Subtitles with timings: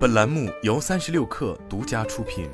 [0.00, 2.48] 本栏目由三十六氪独家出品。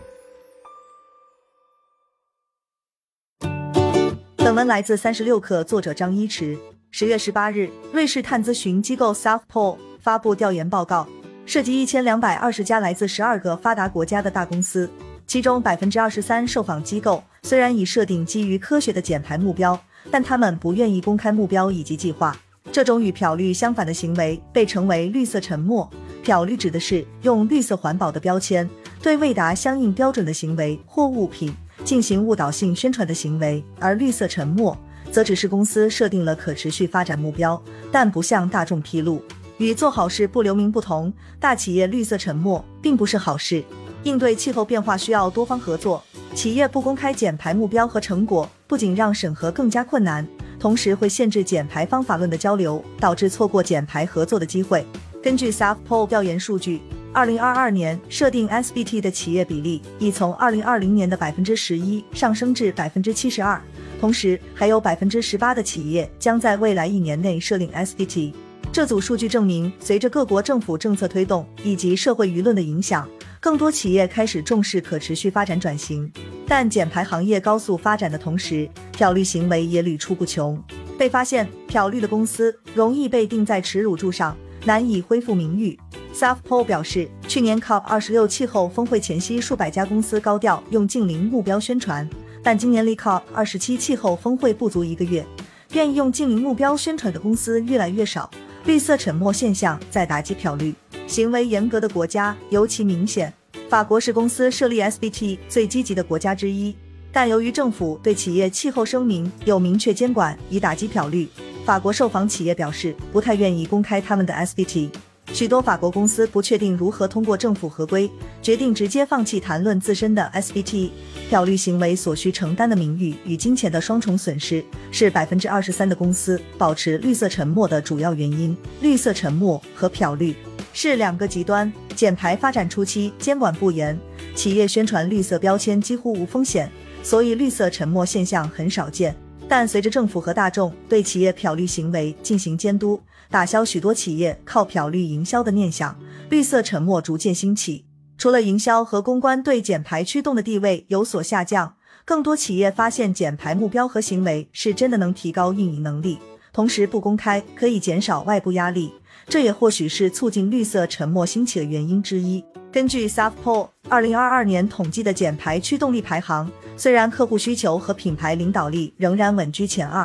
[4.34, 6.58] 本文来自三十六氪，作者张一驰。
[6.90, 11.06] 十月十八日，瑞士碳咨询机构 South Pole 发布调研报告，
[11.46, 14.90] 涉及一千两百二十家来自十二个发达国家的大公司，
[15.24, 22.36] 其中百分之二十三受访机构虽然已设定基于科学的减排目标，但他们不愿意公开目标以及计划。
[22.72, 25.88] 这种与漂绿相反的行为被称为绿色沉默。
[26.26, 28.68] 漂绿指的是用绿色环保的标签
[29.00, 31.54] 对未达相应标准的行为或物品
[31.84, 34.76] 进行误导性宣传的行为，而绿色沉默
[35.12, 37.62] 则只是公司设定了可持续发展目标，
[37.92, 39.22] 但不向大众披露。
[39.58, 43.62] 与做好事不留名不同，大企业绿色沉默并不是好事。
[44.02, 46.02] 应对气候变化需要多方合作，
[46.34, 50.26] 企业不公开减排目标和成果，不仅让审核更加困难。
[50.58, 54.84] 同时会限制减排方法论的交流，导致错过减排合作的机会。
[55.26, 56.80] 根据 South Pole 调研数据，
[57.12, 63.60] 二零二二年设定 SBT 的企业比例已从二零二零年的百分之十一上升至百分之七十二，
[64.00, 68.34] 同时还有百分之十八的企业将在未来一年内设定 SBT。
[68.70, 73.08] 这组数据证明，随着各国政府政策推动以及社会舆论的影响，
[73.40, 76.08] 更多企业开始重视可持续发展转型。
[76.46, 80.62] 但减排行业高速发展的同时，漂绿行为也屡出不穷。
[80.96, 84.36] 被发现漂绿的公司容易被钉在耻辱柱上，
[84.66, 85.78] 难以恢复名誉。
[86.12, 92.08] South Pole 表示，去年 COP 二十六气候峰会前夕，数百家公司高调用净零目标宣传，
[92.42, 95.24] 但今年离 COP 二十七气候峰会不足一个月，
[95.72, 98.30] 愿意用净零目标宣传的公司越来越少。
[98.64, 100.74] 绿色沉默现象在打击漂绿
[101.06, 103.32] 行为严格的国家尤其明显。
[103.68, 106.74] 法国是公司设立 SBT 最积极的国家之一，
[107.12, 111.28] 但由于政府对企业气候声明有明确监管，以打击漂绿，
[111.66, 114.88] 法国受访企业表示不太愿意公开他们的 SBT。
[115.32, 118.08] 许多法国公司不确定如何通过政府合规，
[118.40, 120.90] 决定直接放弃谈论自身的 SBT。
[121.28, 128.56] 漂绿行为所需承担的名誉与金钱的双重损失，是百分之二十三的公司保持绿色沉默的主要原因。
[128.80, 130.36] 绿色沉默和漂绿
[130.72, 131.70] 是两个极端。
[131.96, 133.98] 减排发展初期监管不严，
[134.36, 136.70] 企业宣传绿色标签几乎无风险，
[137.02, 139.16] 所以绿色沉默现象很少见。
[139.48, 143.00] 但随着政府和大众对企业漂绿行为进行监督，
[143.30, 145.96] 打消许多企业靠漂绿营销的念想，
[146.30, 147.84] 绿色沉默逐渐兴起。
[148.18, 156.18] 除了营销和公关对减排驱动的地位有所下降，更多企业发现减排目标和行为是真的能提高运营能力，
[156.52, 158.92] 同时不公开可以减少外部压力。
[159.28, 162.44] 这也或许是促进绿色沉默兴起的原因之一。
[162.72, 170.04] 根据 South Pole 二零二二年统计的减排驱动力排行，虽然客户需求和品牌领导力仍然稳居前二，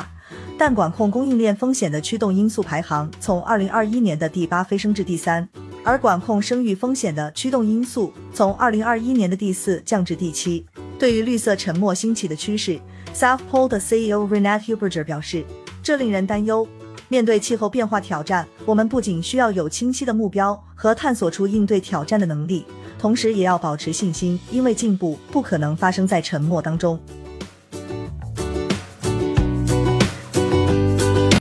[0.56, 5.48] 但管控供应链风险的驱动因素排行从二零二一年的第八飞升至第三，
[5.82, 10.64] 而管控声誉风险的驱动因素从二零二一年的第四降至第七。
[10.96, 12.78] 对于绿色沉默兴起的趋势
[13.12, 15.44] ，South Pole 的 CEO Renat Huberger 表示，
[15.82, 16.66] 这令人担忧。
[17.08, 22.64] 面对气候变化挑战，我们不仅需要有清晰的目标和探索出应对挑战的能力，
[23.02, 26.96] 同时也要保持信心，因为进步不可能发生在沉默当中。